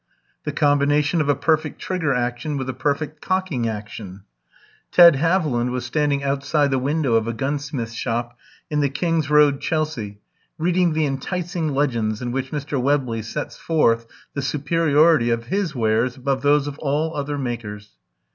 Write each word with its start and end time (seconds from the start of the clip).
"The 0.45 0.51
combination 0.51 1.21
of 1.21 1.29
a 1.29 1.35
perfect 1.35 1.79
trigger 1.79 2.11
action 2.11 2.57
with 2.57 2.67
a 2.67 2.73
perfect 2.73 3.21
cocking 3.21 3.67
action." 3.69 4.23
Ted 4.91 5.17
Haviland 5.17 5.69
was 5.69 5.85
standing 5.85 6.23
outside 6.23 6.71
the 6.71 6.79
window 6.79 7.13
of 7.13 7.27
a 7.27 7.33
gunsmith's 7.33 7.93
shop 7.93 8.35
in 8.71 8.79
the 8.79 8.89
King's 8.89 9.29
Road, 9.29 9.61
Chelsea, 9.61 10.19
reading 10.57 10.93
the 10.93 11.05
enticing 11.05 11.75
legends 11.75 12.19
in 12.19 12.31
which 12.31 12.49
Mr. 12.49 12.81
Webley 12.81 13.21
sets 13.21 13.57
forth 13.57 14.07
the 14.33 14.41
superiority 14.41 15.29
of 15.29 15.45
his 15.53 15.75
wares 15.75 16.15
above 16.17 16.41
those 16.41 16.65
of 16.65 16.79
all 16.79 17.15
other 17.15 17.37
makers. 17.37 17.91